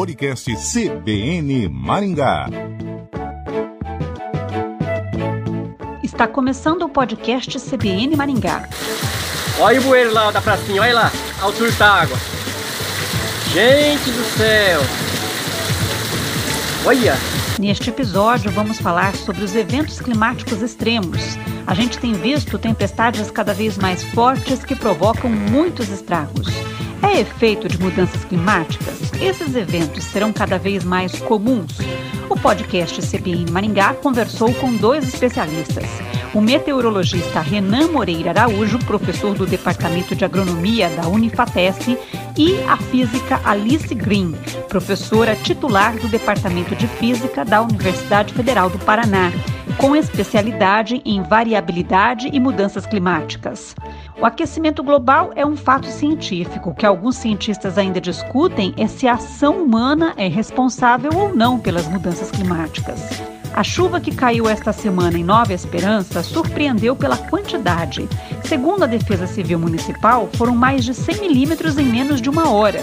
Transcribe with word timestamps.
podcast 0.00 0.56
CBN 0.56 1.68
Maringá. 1.68 2.46
Está 6.02 6.26
começando 6.26 6.84
o 6.84 6.88
podcast 6.88 7.60
CBN 7.60 8.16
Maringá. 8.16 8.66
Olha 9.58 9.78
o 9.78 9.84
bueiro 9.84 10.10
lá 10.10 10.30
da 10.30 10.40
pracinha, 10.40 10.80
olha 10.80 10.94
lá, 10.94 11.12
a 11.38 11.44
altura 11.44 11.70
da 11.72 11.86
água. 11.86 12.16
Gente 13.52 14.10
do 14.10 14.24
céu! 14.38 14.80
Olha! 16.86 17.14
Neste 17.58 17.90
episódio, 17.90 18.50
vamos 18.52 18.78
falar 18.78 19.14
sobre 19.14 19.44
os 19.44 19.54
eventos 19.54 20.00
climáticos 20.00 20.62
extremos. 20.62 21.36
A 21.66 21.74
gente 21.74 21.98
tem 21.98 22.14
visto 22.14 22.58
tempestades 22.58 23.30
cada 23.30 23.52
vez 23.52 23.76
mais 23.76 24.02
fortes 24.02 24.64
que 24.64 24.74
provocam 24.74 25.28
muitos 25.28 25.90
estragos. 25.90 26.48
É 27.02 27.20
efeito 27.20 27.68
de 27.68 27.78
mudanças 27.78 28.24
climáticas? 28.24 29.10
Esses 29.20 29.54
eventos 29.54 30.04
serão 30.04 30.32
cada 30.32 30.58
vez 30.58 30.84
mais 30.84 31.18
comuns? 31.20 31.78
O 32.28 32.38
podcast 32.38 33.00
CBN 33.00 33.50
Maringá 33.50 33.94
conversou 33.94 34.52
com 34.54 34.76
dois 34.76 35.08
especialistas. 35.08 35.86
O 36.34 36.40
meteorologista 36.40 37.40
Renan 37.40 37.88
Moreira 37.88 38.30
Araújo, 38.30 38.78
professor 38.80 39.34
do 39.34 39.46
Departamento 39.46 40.14
de 40.14 40.24
Agronomia 40.24 40.88
da 40.90 41.08
Unifatesc, 41.08 41.98
e 42.36 42.62
a 42.68 42.76
física 42.76 43.40
Alice 43.44 43.92
Green, 43.94 44.32
professora 44.68 45.34
titular 45.34 45.96
do 45.96 46.06
Departamento 46.06 46.76
de 46.76 46.86
Física 46.86 47.44
da 47.44 47.60
Universidade 47.62 48.32
Federal 48.32 48.70
do 48.70 48.78
Paraná, 48.78 49.32
com 49.80 49.96
especialidade 49.96 51.00
em 51.06 51.22
variabilidade 51.22 52.28
e 52.30 52.38
mudanças 52.38 52.84
climáticas. 52.84 53.74
O 54.20 54.26
aquecimento 54.26 54.82
global 54.82 55.32
é 55.34 55.46
um 55.46 55.56
fato 55.56 55.86
científico. 55.86 56.74
Que 56.74 56.84
alguns 56.84 57.16
cientistas 57.16 57.78
ainda 57.78 57.98
discutem 57.98 58.74
é 58.76 58.86
se 58.86 59.08
a 59.08 59.14
ação 59.14 59.62
humana 59.62 60.12
é 60.18 60.28
responsável 60.28 61.10
ou 61.14 61.34
não 61.34 61.58
pelas 61.58 61.88
mudanças 61.88 62.30
climáticas. 62.30 63.00
A 63.54 63.64
chuva 63.64 64.00
que 64.00 64.14
caiu 64.14 64.46
esta 64.46 64.70
semana 64.70 65.18
em 65.18 65.24
Nova 65.24 65.54
Esperança 65.54 66.22
surpreendeu 66.22 66.94
pela 66.94 67.16
quantidade. 67.16 68.06
Segundo 68.44 68.84
a 68.84 68.86
Defesa 68.86 69.26
Civil 69.26 69.58
Municipal, 69.58 70.28
foram 70.34 70.54
mais 70.54 70.84
de 70.84 70.92
100 70.92 71.20
milímetros 71.22 71.78
em 71.78 71.86
menos 71.86 72.20
de 72.20 72.28
uma 72.28 72.50
hora. 72.50 72.80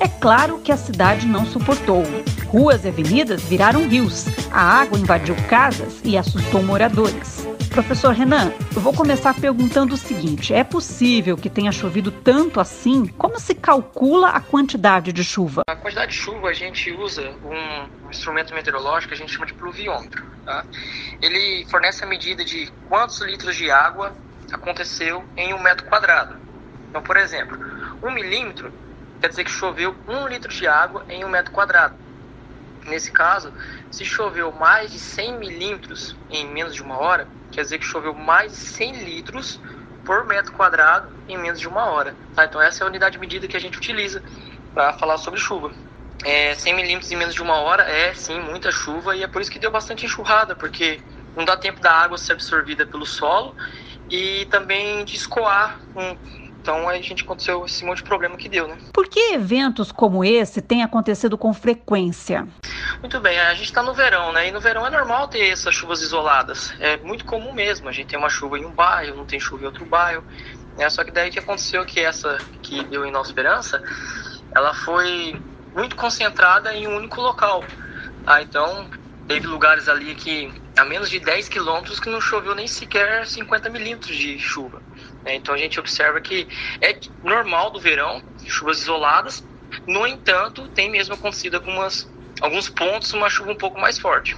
É 0.00 0.08
claro 0.08 0.58
que 0.58 0.72
a 0.72 0.76
cidade 0.78 1.26
não 1.26 1.44
suportou. 1.44 2.02
Ruas 2.50 2.84
e 2.84 2.88
avenidas 2.88 3.44
viraram 3.44 3.86
rios. 3.86 4.26
A 4.50 4.60
água 4.60 4.98
invadiu 4.98 5.36
casas 5.48 6.00
e 6.02 6.18
assustou 6.18 6.60
moradores. 6.60 7.46
Professor 7.70 8.12
Renan, 8.12 8.52
eu 8.74 8.80
vou 8.80 8.92
começar 8.92 9.32
perguntando 9.34 9.94
o 9.94 9.96
seguinte: 9.96 10.52
é 10.52 10.64
possível 10.64 11.36
que 11.36 11.48
tenha 11.48 11.70
chovido 11.70 12.10
tanto 12.10 12.58
assim? 12.58 13.06
Como 13.06 13.38
se 13.38 13.54
calcula 13.54 14.30
a 14.30 14.40
quantidade 14.40 15.12
de 15.12 15.22
chuva? 15.22 15.62
A 15.68 15.76
quantidade 15.76 16.10
de 16.10 16.18
chuva 16.18 16.48
a 16.48 16.52
gente 16.52 16.90
usa 16.90 17.22
um 17.44 18.10
instrumento 18.10 18.52
meteorológico 18.52 19.10
que 19.10 19.14
a 19.14 19.18
gente 19.18 19.32
chama 19.32 19.46
de 19.46 19.54
pluviômetro. 19.54 20.24
Tá? 20.44 20.64
Ele 21.22 21.64
fornece 21.70 22.02
a 22.02 22.06
medida 22.08 22.44
de 22.44 22.68
quantos 22.88 23.20
litros 23.20 23.54
de 23.54 23.70
água 23.70 24.12
aconteceu 24.50 25.22
em 25.36 25.54
um 25.54 25.62
metro 25.62 25.86
quadrado. 25.86 26.34
Então, 26.88 27.00
por 27.00 27.16
exemplo, 27.16 27.56
um 28.02 28.10
milímetro 28.10 28.72
quer 29.20 29.28
dizer 29.28 29.44
que 29.44 29.50
choveu 29.52 29.94
um 30.08 30.26
litro 30.26 30.52
de 30.52 30.66
água 30.66 31.04
em 31.08 31.24
um 31.24 31.28
metro 31.28 31.52
quadrado. 31.52 31.99
Nesse 32.86 33.10
caso, 33.10 33.52
se 33.90 34.04
choveu 34.04 34.52
mais 34.52 34.90
de 34.90 34.98
100 34.98 35.38
milímetros 35.38 36.16
em 36.30 36.46
menos 36.46 36.74
de 36.74 36.82
uma 36.82 36.98
hora, 36.98 37.26
quer 37.52 37.62
dizer 37.62 37.78
que 37.78 37.84
choveu 37.84 38.14
mais 38.14 38.52
de 38.52 38.58
100 38.58 39.04
litros 39.04 39.60
por 40.04 40.24
metro 40.24 40.52
quadrado 40.52 41.08
em 41.28 41.36
menos 41.36 41.60
de 41.60 41.68
uma 41.68 41.86
hora. 41.86 42.14
Tá? 42.34 42.44
Então 42.44 42.60
essa 42.60 42.82
é 42.82 42.84
a 42.84 42.88
unidade 42.88 43.12
de 43.12 43.18
medida 43.18 43.46
que 43.46 43.56
a 43.56 43.60
gente 43.60 43.78
utiliza 43.78 44.22
para 44.74 44.92
falar 44.94 45.18
sobre 45.18 45.38
chuva. 45.38 45.72
É, 46.24 46.54
100 46.54 46.74
milímetros 46.74 47.10
em 47.10 47.16
menos 47.16 47.34
de 47.34 47.42
uma 47.42 47.56
hora 47.56 47.82
é 47.82 48.12
sim 48.12 48.38
muita 48.40 48.70
chuva 48.70 49.16
e 49.16 49.22
é 49.22 49.26
por 49.26 49.40
isso 49.40 49.50
que 49.50 49.58
deu 49.58 49.70
bastante 49.70 50.04
enxurrada, 50.04 50.54
porque 50.54 51.00
não 51.36 51.44
dá 51.44 51.56
tempo 51.56 51.80
da 51.80 51.92
água 51.92 52.18
ser 52.18 52.32
absorvida 52.32 52.84
pelo 52.84 53.06
solo 53.06 53.54
e 54.10 54.46
também 54.50 55.04
de 55.04 55.16
escoar 55.16 55.80
um, 55.94 56.16
então 56.60 56.88
a 56.88 56.94
gente 56.96 57.24
aconteceu 57.24 57.64
esse 57.64 57.84
monte 57.84 57.98
de 57.98 58.04
problema 58.04 58.36
que 58.36 58.48
deu, 58.48 58.68
né? 58.68 58.76
Por 58.92 59.08
que 59.08 59.32
eventos 59.32 59.90
como 59.90 60.22
esse 60.24 60.60
têm 60.60 60.82
acontecido 60.82 61.38
com 61.38 61.54
frequência? 61.54 62.46
Muito 63.00 63.18
bem, 63.18 63.38
a 63.40 63.54
gente 63.54 63.66
está 63.66 63.82
no 63.82 63.94
verão, 63.94 64.32
né? 64.32 64.48
E 64.48 64.52
no 64.52 64.60
verão 64.60 64.86
é 64.86 64.90
normal 64.90 65.28
ter 65.28 65.48
essas 65.48 65.74
chuvas 65.74 66.02
isoladas. 66.02 66.74
É 66.78 66.98
muito 66.98 67.24
comum 67.24 67.52
mesmo. 67.52 67.88
A 67.88 67.92
gente 67.92 68.08
tem 68.08 68.18
uma 68.18 68.28
chuva 68.28 68.58
em 68.58 68.64
um 68.66 68.70
bairro, 68.70 69.16
não 69.16 69.24
tem 69.24 69.40
chuva 69.40 69.62
em 69.62 69.66
outro 69.66 69.86
bairro. 69.86 70.22
Né? 70.76 70.88
Só 70.90 71.02
que 71.02 71.10
daí 71.10 71.30
que 71.30 71.38
aconteceu 71.38 71.84
que 71.84 72.00
essa 72.00 72.38
que 72.62 72.84
deu 72.84 73.06
em 73.06 73.10
Nova 73.10 73.26
Esperança, 73.26 73.82
ela 74.54 74.74
foi 74.74 75.40
muito 75.74 75.96
concentrada 75.96 76.74
em 76.74 76.86
um 76.86 76.96
único 76.96 77.20
local. 77.20 77.64
Ah, 78.26 78.42
então 78.42 78.90
teve 79.26 79.46
lugares 79.46 79.88
ali 79.88 80.14
que 80.14 80.52
a 80.76 80.84
menos 80.84 81.08
de 81.08 81.20
10 81.20 81.48
quilômetros 81.48 82.00
que 82.00 82.08
não 82.08 82.20
choveu 82.20 82.54
nem 82.54 82.66
sequer 82.66 83.26
50 83.26 83.68
milímetros 83.70 84.16
de 84.16 84.38
chuva. 84.38 84.82
Né? 85.24 85.34
Então 85.34 85.54
a 85.54 85.58
gente 85.58 85.78
observa 85.78 86.20
que 86.20 86.46
é 86.80 86.98
normal 87.22 87.70
do 87.70 87.80
verão, 87.80 88.22
chuvas 88.46 88.80
isoladas, 88.80 89.44
no 89.86 90.06
entanto, 90.06 90.68
tem 90.68 90.90
mesmo 90.90 91.14
acontecido 91.14 91.56
algumas, 91.56 92.10
alguns 92.40 92.68
pontos 92.68 93.12
uma 93.12 93.28
chuva 93.28 93.52
um 93.52 93.56
pouco 93.56 93.80
mais 93.80 93.98
forte. 93.98 94.36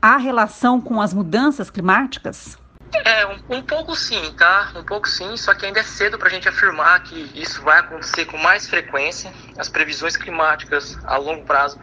Há 0.00 0.16
relação 0.16 0.80
com 0.80 1.00
as 1.00 1.12
mudanças 1.12 1.70
climáticas? 1.70 2.56
É, 3.04 3.24
um, 3.26 3.58
um, 3.58 3.62
pouco 3.62 3.94
sim, 3.94 4.32
tá? 4.36 4.72
Um 4.74 4.82
pouco 4.82 5.08
sim, 5.08 5.36
só 5.36 5.54
que 5.54 5.64
ainda 5.64 5.80
é 5.80 5.82
cedo 5.82 6.18
para 6.18 6.28
a 6.28 6.30
gente 6.30 6.48
afirmar 6.48 7.02
que 7.04 7.30
isso 7.34 7.62
vai 7.62 7.78
acontecer 7.78 8.24
com 8.24 8.36
mais 8.36 8.68
frequência. 8.68 9.32
As 9.56 9.68
previsões 9.68 10.16
climáticas 10.16 10.98
a 11.04 11.16
longo 11.16 11.44
prazo 11.44 11.78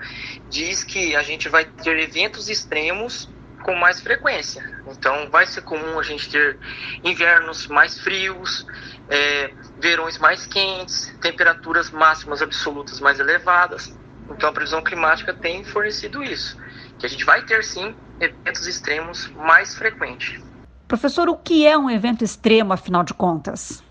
diz 0.49 0.83
que 0.83 1.15
a 1.15 1.23
gente 1.23 1.47
vai 1.47 1.65
ter 1.65 1.97
eventos 1.97 2.49
extremos 2.49 3.29
com 3.67 3.75
mais 3.75 3.99
frequência. 3.99 4.63
Então, 4.87 5.29
vai 5.29 5.45
ser 5.45 5.61
comum 5.61 5.99
a 5.99 6.03
gente 6.03 6.29
ter 6.29 6.57
invernos 7.03 7.67
mais 7.67 7.99
frios, 7.99 8.65
é, 9.09 9.53
verões 9.77 10.17
mais 10.17 10.45
quentes, 10.47 11.13
temperaturas 11.21 11.91
máximas 11.91 12.41
absolutas 12.41 13.01
mais 13.01 13.19
elevadas. 13.19 13.93
Então, 14.29 14.49
a 14.49 14.53
previsão 14.53 14.81
climática 14.81 15.33
tem 15.33 15.65
fornecido 15.65 16.23
isso, 16.23 16.57
que 16.97 17.05
a 17.05 17.09
gente 17.09 17.25
vai 17.25 17.43
ter 17.43 17.61
sim 17.61 17.93
eventos 18.21 18.65
extremos 18.67 19.27
mais 19.31 19.75
frequentes. 19.75 20.41
Professor, 20.87 21.27
o 21.27 21.35
que 21.35 21.67
é 21.67 21.77
um 21.77 21.89
evento 21.89 22.23
extremo, 22.23 22.71
afinal 22.71 23.03
de 23.03 23.13
contas? 23.13 23.83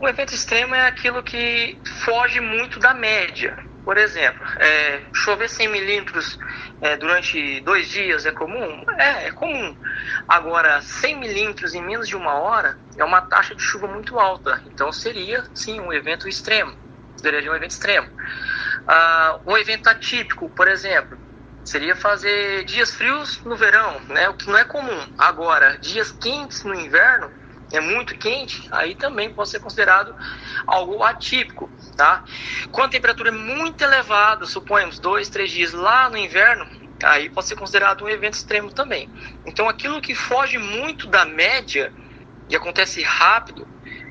Um 0.00 0.06
evento 0.06 0.32
extremo 0.32 0.76
é 0.76 0.86
aquilo 0.86 1.24
que 1.24 1.76
foge 2.04 2.40
muito 2.40 2.78
da 2.78 2.94
média. 2.94 3.58
Por 3.84 3.98
exemplo, 3.98 4.40
é, 4.58 5.02
chover 5.12 5.48
100 5.48 5.68
milímetros 5.68 6.38
é, 6.80 6.96
durante 6.96 7.60
dois 7.60 7.88
dias 7.88 8.24
é 8.24 8.32
comum? 8.32 8.84
É, 8.98 9.26
é 9.26 9.30
comum. 9.32 9.76
Agora, 10.28 10.80
100 10.80 11.18
milímetros 11.18 11.74
em 11.74 11.82
menos 11.82 12.08
de 12.08 12.16
uma 12.16 12.34
hora 12.34 12.78
é 12.96 13.04
uma 13.04 13.20
taxa 13.20 13.54
de 13.54 13.62
chuva 13.62 13.88
muito 13.88 14.18
alta. 14.18 14.62
Então, 14.66 14.92
seria, 14.92 15.44
sim, 15.52 15.80
um 15.80 15.92
evento 15.92 16.28
extremo. 16.28 16.72
Seria 17.16 17.50
um 17.50 17.54
evento 17.56 17.72
extremo. 17.72 18.08
Ah, 18.86 19.40
um 19.46 19.56
evento 19.56 19.88
atípico, 19.88 20.48
por 20.50 20.68
exemplo, 20.68 21.18
seria 21.64 21.94
fazer 21.94 22.64
dias 22.64 22.94
frios 22.94 23.40
no 23.44 23.56
verão, 23.56 24.00
né? 24.08 24.28
o 24.28 24.34
que 24.34 24.48
não 24.48 24.58
é 24.58 24.64
comum. 24.64 25.12
Agora, 25.18 25.78
dias 25.78 26.12
quentes 26.12 26.64
no 26.64 26.74
inverno 26.74 27.30
é 27.72 27.80
muito 27.80 28.16
quente, 28.16 28.68
aí 28.70 28.94
também 28.94 29.30
pode 29.30 29.48
ser 29.48 29.60
considerado 29.60 30.14
algo 30.66 31.02
atípico, 31.02 31.70
tá? 31.96 32.22
Quando 32.70 32.88
a 32.88 32.92
temperatura 32.92 33.30
é 33.30 33.32
muito 33.32 33.82
elevada, 33.82 34.44
suponhamos 34.46 34.98
dois, 34.98 35.28
três 35.28 35.50
dias 35.50 35.72
lá 35.72 36.10
no 36.10 36.16
inverno, 36.16 36.66
aí 37.02 37.28
pode 37.30 37.46
ser 37.46 37.56
considerado 37.56 38.04
um 38.04 38.08
evento 38.08 38.34
extremo 38.34 38.70
também. 38.70 39.08
Então, 39.46 39.68
aquilo 39.68 40.00
que 40.00 40.14
foge 40.14 40.58
muito 40.58 41.06
da 41.06 41.24
média 41.24 41.92
e 42.48 42.54
acontece 42.54 43.02
rápido, 43.02 43.66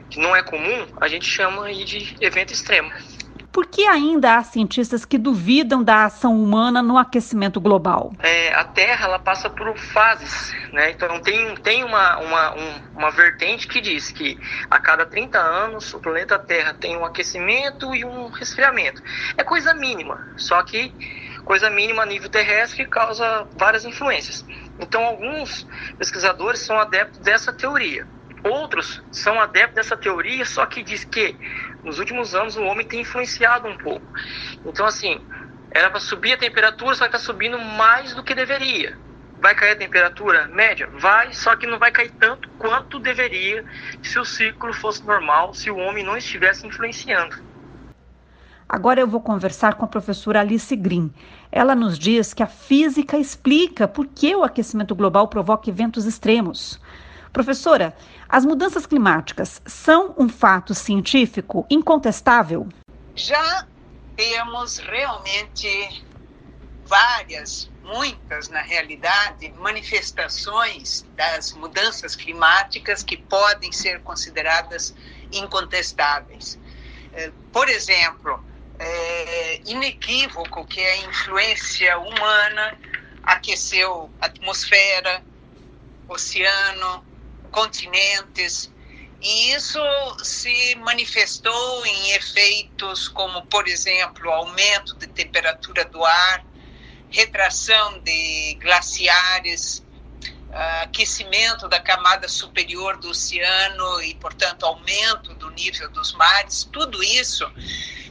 que 0.10 0.20
não 0.20 0.36
é 0.36 0.44
comum, 0.44 0.88
a 1.00 1.08
gente 1.08 1.26
chama 1.26 1.66
aí 1.66 1.86
de 1.86 2.16
evento 2.20 2.52
extremo. 2.52 2.92
Por 3.52 3.68
que 3.68 3.86
ainda 3.86 4.38
há 4.38 4.44
cientistas 4.44 5.04
que 5.04 5.18
duvidam 5.18 5.84
da 5.84 6.06
ação 6.06 6.42
humana 6.42 6.82
no 6.82 6.98
aquecimento 6.98 7.60
global? 7.60 8.14
É, 8.20 8.54
a 8.54 8.64
Terra 8.64 9.08
ela 9.08 9.20
passa 9.20 9.50
por 9.50 9.78
fases, 9.78 10.54
né? 10.72 10.92
Então 10.92 11.20
tem, 11.20 11.54
tem 11.58 11.84
uma, 11.84 12.18
uma, 12.20 12.56
um, 12.56 12.82
uma 12.96 13.12
vertente 13.12 13.68
que 13.68 13.82
diz 13.82 14.10
que 14.10 14.40
a 14.70 14.80
cada 14.80 15.06
30 15.06 15.38
anos 15.38 15.94
o 15.94 16.00
planeta 16.00 16.40
Terra 16.40 16.74
tem 16.74 16.96
um 16.96 17.04
aquecimento 17.04 17.94
e 17.94 18.06
um 18.06 18.30
resfriamento. 18.30 19.04
É 19.36 19.44
coisa 19.44 19.74
mínima, 19.74 20.30
só 20.38 20.64
que 20.64 20.94
coisa 21.44 21.70
mínima 21.70 22.04
a 22.04 22.06
nível 22.06 22.30
terrestre 22.30 22.86
causa 22.86 23.46
várias 23.58 23.84
influências. 23.84 24.46
Então 24.80 25.04
alguns 25.04 25.68
pesquisadores 25.98 26.62
são 26.62 26.80
adeptos 26.80 27.20
dessa 27.20 27.52
teoria. 27.52 28.08
Outros 28.44 29.04
são 29.12 29.40
adeptos 29.40 29.76
dessa 29.76 29.96
teoria, 29.96 30.46
só 30.46 30.66
que 30.66 30.82
diz 30.82 31.04
que 31.04 31.36
nos 31.84 32.00
últimos 32.00 32.36
anos 32.36 32.56
o 32.56 32.64
homem 32.64 32.86
tem 32.86 33.02
influenciado 33.02 33.68
um 33.68 33.78
pouco. 33.78 34.06
Então, 34.66 34.86
assim, 34.86 35.20
era 35.72 35.90
para 35.90 36.00
subir 36.00 36.34
a 36.34 36.38
temperatura, 36.38 36.96
só 36.96 37.08
que 37.08 37.16
está 37.16 37.20
subindo 37.20 37.58
mais 37.58 38.14
do 38.14 38.24
que 38.24 38.36
deveria. 38.36 38.98
Vai 39.40 39.56
cair 39.56 39.72
a 39.72 39.76
temperatura 39.76 40.48
média? 40.48 40.88
Vai, 40.94 41.34
só 41.34 41.56
que 41.56 41.66
não 41.66 41.80
vai 41.80 41.92
cair 41.92 42.12
tanto 42.12 42.48
quanto 42.60 43.00
deveria 43.00 43.66
se 44.04 44.20
o 44.20 44.26
ciclo 44.26 44.72
fosse 44.74 45.04
normal, 45.04 45.54
se 45.54 45.72
o 45.72 45.78
homem 45.78 46.04
não 46.04 46.16
estivesse 46.16 46.68
influenciando. 46.68 47.36
Agora 48.70 49.02
eu 49.02 49.08
vou 49.08 49.20
conversar 49.20 49.74
com 49.74 49.84
a 49.84 49.88
professora 49.88 50.40
Alice 50.40 50.74
Green. 50.76 51.12
Ela 51.52 51.76
nos 51.76 51.98
diz 51.98 52.34
que 52.34 52.44
a 52.44 52.48
física 52.48 53.18
explica 53.18 53.88
por 53.88 54.08
que 54.08 54.34
o 54.36 54.44
aquecimento 54.44 54.96
global 54.96 55.28
provoca 55.28 55.70
eventos 55.70 56.06
extremos. 56.06 56.80
Professora, 57.34 57.96
as 58.28 58.46
mudanças 58.46 58.86
climáticas 58.86 59.62
são 59.66 60.14
um 60.18 60.28
fato 60.28 60.74
científico 60.74 61.66
incontestável? 61.70 62.68
Já 63.16 63.68
temos 64.16 64.80
realmente 64.80 65.68
várias, 66.86 67.72
muitas 67.82 68.50
na 68.50 68.62
realidade, 68.62 69.50
manifestações 69.54 71.06
das 71.16 71.54
mudanças 71.54 72.16
climáticas 72.16 73.02
que 73.02 73.16
podem 73.16 73.72
ser 73.72 74.02
consideradas 74.02 74.94
incontestáveis. 75.32 76.60
Eh, 77.14 77.32
por 77.52 77.70
exemplo, 77.70 78.44
é 78.78 79.62
inequívoco 79.66 80.66
que 80.66 80.82
a 80.82 80.98
influência 80.98 81.98
humana 81.98 82.76
aqueceu 83.24 84.12
a 84.20 84.26
atmosfera, 84.26 85.24
oceano, 86.10 87.06
continentes, 87.52 88.72
e 89.22 89.54
isso 89.54 89.80
se 90.24 90.76
manifestou 90.78 91.86
em 91.86 92.12
efeitos 92.12 93.08
como, 93.08 93.46
por 93.46 93.68
exemplo, 93.68 94.32
aumento 94.32 94.96
de 94.96 95.08
temperatura 95.08 95.86
do 95.86 96.04
ar, 96.04 96.46
retração 97.10 98.00
de 98.00 98.58
glaciares, 98.60 99.86
aquecimento 100.82 101.68
da 101.70 101.80
camada 101.80 102.28
superior 102.28 102.98
do 102.98 103.10
oceano 103.10 104.02
e, 104.02 104.16
portanto, 104.16 104.66
aumento 104.66 105.34
do 105.36 105.50
nível 105.52 105.90
dos 105.92 106.14
mares, 106.14 106.68
tudo 106.72 107.02
isso 107.04 107.50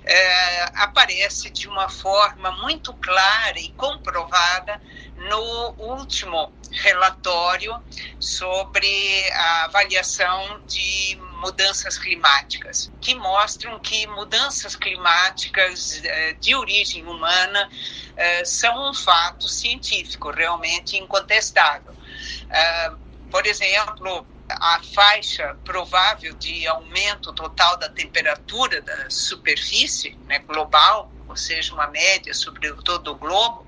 é, 0.04 0.62
aparece 0.76 1.50
de 1.50 1.69
uma 1.69 1.88
forma 1.88 2.50
muito 2.52 2.94
clara 2.94 3.58
e 3.58 3.69
comprovada 3.72 4.81
no 5.20 5.75
último 5.78 6.52
relatório 6.70 7.76
sobre 8.19 9.31
a 9.32 9.64
avaliação 9.64 10.62
de 10.67 11.19
mudanças 11.40 11.99
climáticas, 11.99 12.90
que 13.00 13.14
mostram 13.14 13.78
que 13.81 14.06
mudanças 14.06 14.76
climáticas 14.76 16.00
é, 16.05 16.32
de 16.34 16.55
origem 16.55 17.05
humana 17.05 17.69
é, 18.17 18.44
são 18.44 18.90
um 18.90 18.94
fato 18.94 19.49
científico 19.49 20.31
realmente 20.31 20.96
incontestável. 20.96 21.94
É, 22.49 22.93
por 23.31 23.46
exemplo, 23.46 24.26
a 24.49 24.81
faixa 24.94 25.56
provável 25.64 26.34
de 26.34 26.66
aumento 26.66 27.32
total 27.32 27.76
da 27.76 27.88
temperatura 27.88 28.81
da 28.82 29.11
superfície 29.11 30.19
né, 30.26 30.38
global, 30.40 31.12
ou 31.31 31.37
seja, 31.37 31.73
uma 31.73 31.87
média 31.87 32.35
sobre 32.35 32.73
todo 32.82 33.12
o 33.12 33.15
globo, 33.17 33.67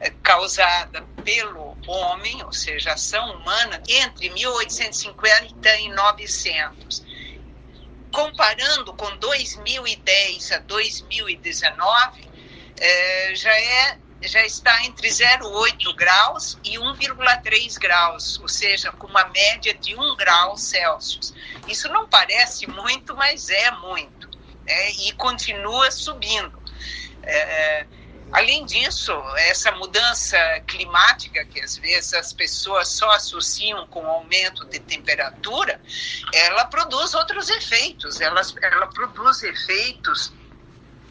é, 0.00 0.10
causada 0.10 1.02
pelo 1.24 1.76
homem, 1.86 2.42
ou 2.44 2.52
seja, 2.52 2.92
ação 2.92 3.36
humana, 3.36 3.82
entre 3.88 4.28
1850 4.30 5.76
e 5.78 5.88
900. 5.88 7.04
Comparando 8.12 8.92
com 8.94 9.16
2010 9.16 10.52
a 10.52 10.58
2019, 10.58 12.28
é, 12.78 13.34
já 13.34 13.52
é 13.52 13.98
já 14.22 14.44
está 14.44 14.84
entre 14.84 15.08
0,8 15.08 15.94
graus 15.94 16.58
e 16.64 16.78
1,3 16.78 17.78
graus, 17.78 18.40
ou 18.40 18.48
seja, 18.48 18.90
com 18.92 19.06
uma 19.06 19.24
média 19.28 19.74
de 19.74 19.94
1 19.94 20.16
grau 20.16 20.56
Celsius. 20.56 21.34
Isso 21.68 21.88
não 21.88 22.08
parece 22.08 22.66
muito, 22.66 23.14
mas 23.14 23.50
é 23.50 23.70
muito, 23.72 24.28
né? 24.64 24.90
e 24.92 25.12
continua 25.12 25.90
subindo. 25.90 26.55
É, 27.26 27.86
além 28.32 28.64
disso, 28.64 29.12
essa 29.36 29.72
mudança 29.72 30.38
climática, 30.66 31.44
que 31.44 31.60
às 31.60 31.76
vezes 31.76 32.14
as 32.14 32.32
pessoas 32.32 32.88
só 32.88 33.10
associam 33.10 33.86
com 33.88 34.02
o 34.02 34.08
aumento 34.08 34.64
de 34.66 34.78
temperatura, 34.80 35.80
ela 36.32 36.64
produz 36.66 37.14
outros 37.14 37.48
efeitos, 37.48 38.20
ela, 38.20 38.40
ela 38.62 38.86
produz 38.88 39.42
efeitos 39.42 40.32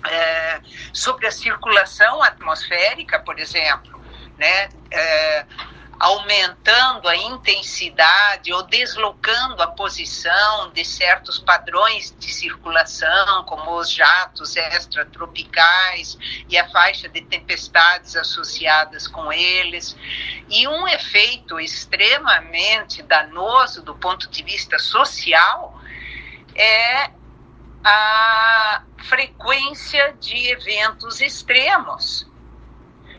é, 0.06 0.62
sobre 0.94 1.28
a 1.28 1.32
circulação 1.32 2.22
atmosférica, 2.24 3.20
por 3.20 3.40
exemplo, 3.40 4.00
né? 4.38 4.70
É, 4.92 5.46
aumentando 6.06 7.10
a 7.10 7.16
intensidade 7.16 8.54
ou 8.54 8.62
deslocando 8.62 9.64
a 9.64 9.68
posição 9.70 10.72
de 10.72 10.86
certos 10.86 11.40
padrões 11.40 12.16
de 12.20 12.32
circulação, 12.32 13.44
como 13.46 13.76
os 13.76 13.90
jatos 13.90 14.56
extratropicais 14.56 16.16
e 16.48 16.60
a 16.60 16.70
faixa 16.70 17.10
de 17.10 17.22
tempestades 17.22 18.16
associadas 18.16 19.08
com 19.08 19.34
eles. 19.34 19.98
E 20.48 20.68
um 20.68 20.88
efeito 20.88 21.60
extremamente 21.60 23.02
danoso 23.02 23.82
do 23.82 23.96
ponto 23.96 24.30
de 24.30 24.44
vista 24.44 24.78
social 24.78 25.82
é 26.54 27.10
a 27.84 28.84
frequência 29.10 30.14
de 30.20 30.52
eventos 30.52 31.20
extremos. 31.20 32.28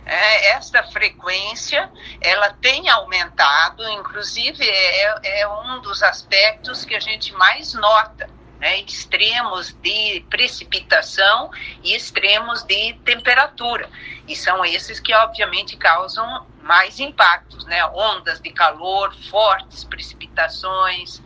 É, 0.06 0.50
esta 0.52 0.84
frequência 0.84 1.90
ela 2.20 2.52
tem 2.52 2.88
aumentado, 2.88 3.82
inclusive 3.88 4.62
é, 4.64 5.40
é 5.40 5.48
um 5.48 5.80
dos 5.80 6.00
aspectos 6.00 6.84
que 6.84 6.94
a 6.94 7.00
gente 7.00 7.32
mais 7.32 7.74
nota, 7.74 8.30
né? 8.60 8.78
extremos 8.82 9.72
de 9.82 10.24
precipitação 10.30 11.50
e 11.82 11.96
extremos 11.96 12.62
de 12.62 12.94
temperatura. 13.04 13.90
E 14.28 14.36
são 14.36 14.64
esses 14.64 15.00
que 15.00 15.12
obviamente 15.12 15.76
causam 15.76 16.46
mais 16.62 17.00
impactos, 17.00 17.64
né? 17.64 17.84
ondas 17.86 18.40
de 18.40 18.52
calor, 18.52 19.12
fortes 19.28 19.82
precipitações, 19.82 21.20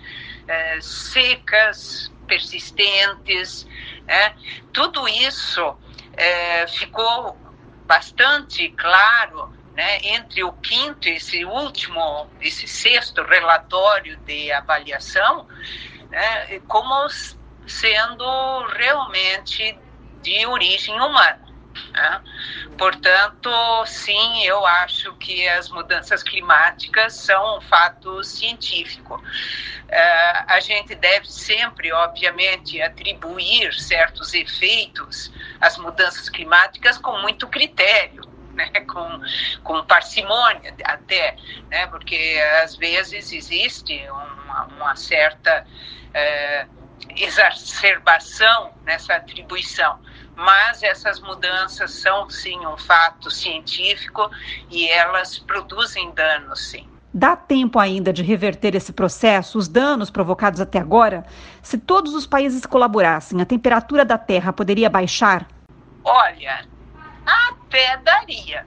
é, 0.48 0.80
secas, 0.80 2.10
persistentes, 2.26 3.66
né? 4.06 4.34
tudo 4.72 5.06
isso 5.06 5.76
é, 6.16 6.66
ficou 6.66 7.36
bastante 7.90 8.68
claro 8.76 9.50
né, 9.74 9.98
entre 10.04 10.44
o 10.44 10.52
quinto 10.52 11.08
e 11.08 11.16
esse 11.16 11.44
último, 11.44 12.30
esse 12.40 12.68
sexto 12.68 13.20
relatório 13.24 14.16
de 14.18 14.52
avaliação, 14.52 15.44
né, 16.08 16.60
como 16.68 17.08
sendo 17.66 18.64
realmente 18.76 19.76
de 20.22 20.46
origem 20.46 20.94
humana. 21.00 21.49
Né? 21.92 22.22
Portanto, 22.76 23.50
sim, 23.86 24.44
eu 24.44 24.64
acho 24.66 25.12
que 25.16 25.48
as 25.48 25.68
mudanças 25.68 26.22
climáticas 26.22 27.14
são 27.14 27.58
um 27.58 27.60
fato 27.60 28.22
científico. 28.22 29.16
Uh, 29.16 30.44
a 30.46 30.60
gente 30.60 30.94
deve 30.94 31.30
sempre, 31.30 31.92
obviamente, 31.92 32.80
atribuir 32.80 33.72
certos 33.74 34.34
efeitos 34.34 35.32
às 35.60 35.76
mudanças 35.78 36.28
climáticas 36.28 36.96
com 36.98 37.18
muito 37.20 37.46
critério. 37.48 38.28
Né, 38.50 38.68
com, 38.80 39.20
com 39.62 39.84
parcimônia 39.84 40.74
até, 40.82 41.36
né, 41.70 41.86
porque 41.86 42.36
às 42.64 42.74
vezes 42.74 43.32
existe 43.32 44.04
uma, 44.10 44.64
uma 44.64 44.96
certa 44.96 45.64
uh, 46.08 46.79
exacerbação 47.16 48.72
nessa 48.84 49.14
atribuição 49.14 49.98
mas 50.40 50.82
essas 50.82 51.20
mudanças 51.20 51.90
são 51.92 52.28
sim 52.30 52.58
um 52.66 52.76
fato 52.76 53.30
científico 53.30 54.30
e 54.70 54.88
elas 54.88 55.38
produzem 55.38 56.10
danos, 56.12 56.70
sim. 56.70 56.88
Dá 57.12 57.36
tempo 57.36 57.78
ainda 57.78 58.12
de 58.12 58.22
reverter 58.22 58.74
esse 58.74 58.92
processo, 58.92 59.58
os 59.58 59.68
danos 59.68 60.10
provocados 60.10 60.60
até 60.60 60.78
agora? 60.78 61.26
Se 61.62 61.76
todos 61.76 62.14
os 62.14 62.26
países 62.26 62.64
colaborassem, 62.64 63.40
a 63.42 63.44
temperatura 63.44 64.04
da 64.04 64.16
Terra 64.16 64.52
poderia 64.52 64.88
baixar? 64.88 65.46
Olha, 66.04 66.64
até 67.26 67.98
daria. 67.98 68.66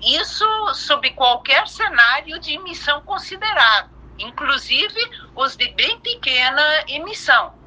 Isso 0.00 0.44
sob 0.74 1.10
qualquer 1.10 1.66
cenário 1.66 2.38
de 2.38 2.54
emissão 2.54 3.02
considerado, 3.02 3.90
inclusive 4.18 5.10
os 5.34 5.56
de 5.56 5.68
bem 5.72 5.98
pequena 6.00 6.62
emissão 6.86 7.57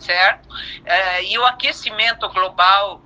certo? 0.00 0.48
É, 0.84 1.24
e 1.24 1.38
o 1.38 1.44
aquecimento 1.46 2.28
global 2.30 3.02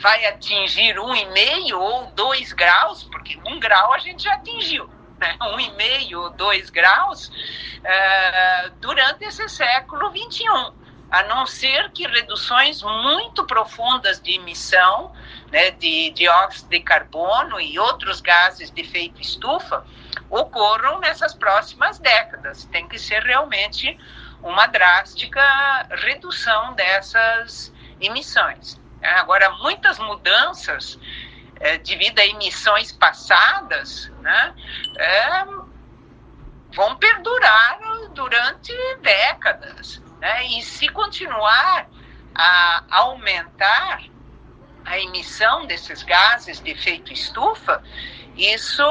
vai 0.00 0.24
atingir 0.26 0.98
um 0.98 1.14
e 1.14 1.24
meio 1.26 1.78
ou 1.78 2.06
dois 2.12 2.52
graus, 2.52 3.04
porque 3.04 3.38
um 3.46 3.58
grau 3.60 3.92
a 3.92 3.98
gente 3.98 4.24
já 4.24 4.34
atingiu, 4.34 4.88
né? 5.18 5.36
um 5.42 5.60
e 5.60 5.70
meio 5.72 6.22
ou 6.22 6.30
dois 6.30 6.70
graus 6.70 7.28
uh, 7.28 8.70
durante 8.80 9.24
esse 9.24 9.48
século 9.48 10.10
21 10.10 10.82
a 11.12 11.24
não 11.24 11.44
ser 11.44 11.90
que 11.90 12.06
reduções 12.06 12.82
muito 12.82 13.44
profundas 13.44 14.18
de 14.18 14.32
emissão 14.32 15.12
né, 15.52 15.70
de 15.72 16.10
dióxido 16.12 16.70
de 16.70 16.80
carbono 16.80 17.60
e 17.60 17.78
outros 17.78 18.22
gases 18.22 18.70
de 18.70 18.80
efeito 18.80 19.20
estufa 19.20 19.84
ocorram 20.30 20.98
nessas 21.00 21.34
próximas 21.34 21.98
décadas. 21.98 22.64
Tem 22.72 22.88
que 22.88 22.98
ser 22.98 23.22
realmente 23.22 23.98
uma 24.42 24.66
drástica 24.66 25.40
redução 25.90 26.74
dessas 26.74 27.72
emissões. 28.00 28.80
Agora, 29.02 29.50
muitas 29.50 29.98
mudanças 29.98 30.98
é, 31.60 31.78
devido 31.78 32.18
a 32.18 32.26
emissões 32.26 32.92
passadas 32.92 34.10
né, 34.20 34.54
é, 34.96 35.44
vão 36.74 36.96
perdurar 36.96 37.78
durante 38.14 38.72
décadas. 39.00 40.02
Né? 40.20 40.46
E 40.46 40.62
se 40.62 40.88
continuar 40.88 41.88
a 42.34 42.84
aumentar 42.90 44.02
a 44.84 44.98
emissão 44.98 45.66
desses 45.66 46.02
gases 46.02 46.60
de 46.60 46.72
efeito 46.72 47.12
estufa, 47.12 47.82
isso 48.36 48.82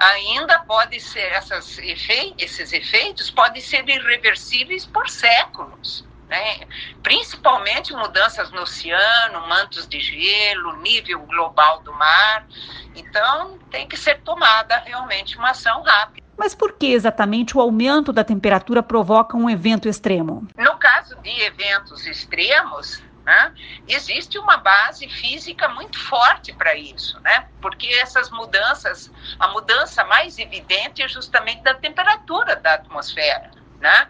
ainda 0.00 0.58
pode 0.60 0.98
ser, 0.98 1.30
essas 1.32 1.78
efe, 1.78 2.34
esses 2.38 2.72
efeitos 2.72 3.30
podem 3.30 3.60
ser 3.60 3.86
irreversíveis 3.86 4.86
por 4.86 5.08
séculos. 5.08 6.04
Né? 6.28 6.60
Principalmente 7.02 7.92
mudanças 7.92 8.50
no 8.50 8.62
oceano, 8.62 9.46
mantos 9.48 9.86
de 9.86 10.00
gelo, 10.00 10.76
nível 10.76 11.20
global 11.26 11.82
do 11.82 11.92
mar. 11.92 12.46
Então, 12.94 13.58
tem 13.70 13.86
que 13.86 13.96
ser 13.96 14.20
tomada 14.22 14.78
realmente 14.78 15.36
uma 15.36 15.50
ação 15.50 15.82
rápida. 15.82 16.24
Mas 16.38 16.54
por 16.54 16.72
que 16.72 16.92
exatamente 16.92 17.54
o 17.58 17.60
aumento 17.60 18.14
da 18.14 18.24
temperatura 18.24 18.82
provoca 18.82 19.36
um 19.36 19.50
evento 19.50 19.86
extremo? 19.86 20.48
No 20.56 20.78
caso 20.78 21.14
de 21.16 21.42
eventos 21.42 22.06
extremos, 22.06 23.02
né, 23.24 23.54
existe 23.86 24.38
uma 24.38 24.56
base 24.56 25.08
física 25.08 25.68
muito 25.68 25.98
forte 25.98 26.52
para 26.52 26.74
isso, 26.74 27.20
né? 27.20 27.48
Porque 27.60 27.86
essas 27.86 28.30
mudanças, 28.30 29.10
a 29.38 29.48
mudança 29.48 30.04
mais 30.04 30.38
evidente 30.38 31.02
é 31.02 31.08
justamente 31.08 31.62
da 31.62 31.74
temperatura 31.74 32.56
da 32.56 32.74
atmosfera. 32.74 33.50
Né? 33.80 34.08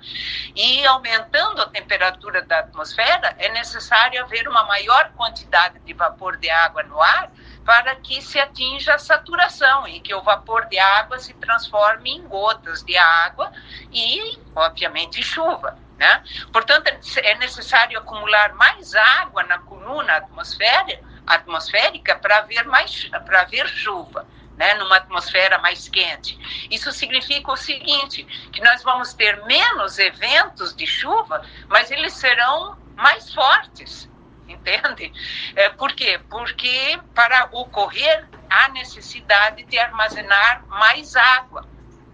E 0.56 0.84
aumentando 0.84 1.62
a 1.62 1.68
temperatura 1.68 2.42
da 2.42 2.58
atmosfera, 2.58 3.36
é 3.38 3.50
necessário 3.50 4.20
haver 4.20 4.48
uma 4.48 4.64
maior 4.64 5.12
quantidade 5.12 5.78
de 5.78 5.94
vapor 5.94 6.36
de 6.38 6.50
água 6.50 6.82
no 6.82 7.00
ar 7.00 7.30
para 7.64 7.94
que 7.94 8.20
se 8.20 8.40
atinja 8.40 8.94
a 8.94 8.98
saturação 8.98 9.86
e 9.86 10.00
que 10.00 10.12
o 10.12 10.22
vapor 10.22 10.66
de 10.66 10.76
água 10.76 11.20
se 11.20 11.32
transforme 11.34 12.10
em 12.10 12.26
gotas 12.26 12.82
de 12.82 12.96
água 12.96 13.52
e, 13.92 14.40
obviamente, 14.56 15.22
chuva. 15.22 15.78
Né? 16.00 16.24
Portanto, 16.50 16.90
é 17.18 17.34
necessário 17.34 17.98
acumular 17.98 18.54
mais 18.54 18.94
água 18.94 19.42
na 19.42 19.58
coluna 19.58 20.14
atmosférica, 20.14 21.06
atmosférica 21.26 22.16
para 22.16 22.38
haver 22.38 22.64
mais 22.64 23.04
para 23.26 23.42
haver 23.42 23.68
chuva 23.68 24.26
né, 24.56 24.72
numa 24.74 24.96
atmosfera 24.96 25.58
mais 25.58 25.90
quente. 25.90 26.38
Isso 26.70 26.90
significa 26.90 27.52
o 27.52 27.56
seguinte, 27.56 28.24
que 28.50 28.62
nós 28.62 28.82
vamos 28.82 29.12
ter 29.12 29.44
menos 29.44 29.98
eventos 29.98 30.74
de 30.74 30.86
chuva, 30.86 31.42
mas 31.68 31.90
eles 31.90 32.14
serão 32.14 32.78
mais 32.96 33.32
fortes, 33.34 34.10
entende? 34.48 35.12
É, 35.54 35.68
por 35.68 35.92
quê? 35.92 36.18
Porque 36.30 36.98
para 37.14 37.46
ocorrer 37.52 38.26
há 38.48 38.70
necessidade 38.70 39.64
de 39.64 39.78
armazenar 39.78 40.64
mais 40.66 41.14
água. 41.14 41.68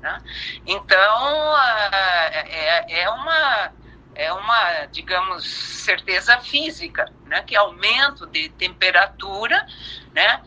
Né? 0.07 0.23
Então, 0.65 1.57
é, 1.93 3.03
é 3.03 3.11
uma 3.11 3.73
é 4.15 4.33
uma, 4.33 4.87
digamos, 4.87 5.45
certeza 5.45 6.41
física, 6.41 7.13
né, 7.27 7.43
que 7.43 7.55
aumento 7.55 8.27
de 8.29 8.49
temperatura, 8.49 9.67
né, 10.15 10.41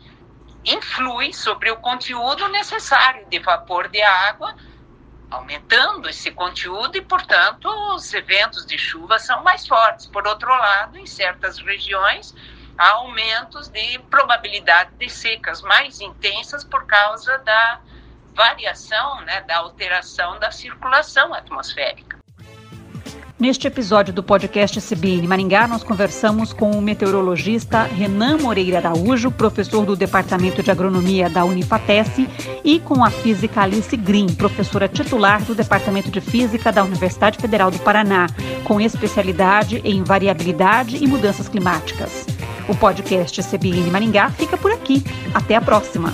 influi 0.65 1.31
sobre 1.33 1.69
o 1.69 1.75
conteúdo 1.75 2.47
necessário 2.47 3.27
de 3.29 3.37
vapor 3.37 3.87
de 3.89 4.01
água, 4.01 4.55
aumentando 5.29 6.09
esse 6.09 6.31
conteúdo 6.31 6.97
e, 6.97 7.01
portanto, 7.01 7.67
os 7.93 8.11
eventos 8.11 8.65
de 8.65 8.75
chuva 8.75 9.19
são 9.19 9.43
mais 9.43 9.67
fortes. 9.67 10.07
Por 10.07 10.25
outro 10.25 10.49
lado, 10.49 10.97
em 10.97 11.05
certas 11.05 11.59
regiões, 11.59 12.33
há 12.75 12.91
aumentos 12.93 13.67
de 13.67 13.99
probabilidade 14.09 14.89
de 14.97 15.09
secas 15.09 15.61
mais 15.61 16.01
intensas 16.01 16.63
por 16.63 16.87
causa 16.87 17.37
da 17.39 17.81
variação, 18.39 19.19
né, 19.25 19.41
da 19.41 19.57
alteração 19.57 20.39
da 20.39 20.49
circulação 20.49 21.33
atmosférica. 21.33 22.17
Neste 23.37 23.67
episódio 23.67 24.13
do 24.13 24.23
podcast 24.23 24.79
CBN 24.79 25.27
Maringá, 25.27 25.67
nós 25.67 25.83
conversamos 25.83 26.53
com 26.53 26.71
o 26.71 26.81
meteorologista 26.81 27.83
Renan 27.83 28.37
Moreira 28.37 28.77
Araújo, 28.77 29.29
professor 29.29 29.85
do 29.85 29.93
Departamento 29.93 30.63
de 30.63 30.71
Agronomia 30.71 31.29
da 31.29 31.43
Unifapes, 31.43 32.07
e 32.63 32.79
com 32.79 33.03
a 33.03 33.09
física 33.09 33.61
Alice 33.61 33.95
Green, 33.97 34.33
professora 34.33 34.87
titular 34.87 35.43
do 35.43 35.53
Departamento 35.53 36.09
de 36.09 36.21
Física 36.21 36.71
da 36.71 36.83
Universidade 36.83 37.39
Federal 37.39 37.69
do 37.69 37.79
Paraná, 37.79 38.27
com 38.63 38.79
especialidade 38.79 39.81
em 39.83 40.01
variabilidade 40.01 41.03
e 41.03 41.07
mudanças 41.07 41.49
climáticas. 41.49 42.25
O 42.69 42.75
podcast 42.75 43.41
CBN 43.43 43.89
Maringá 43.89 44.29
fica 44.29 44.57
por 44.57 44.71
aqui. 44.71 45.03
Até 45.33 45.55
a 45.55 45.61
próxima! 45.61 46.13